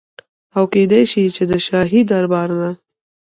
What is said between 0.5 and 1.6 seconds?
او کيدی شي چي د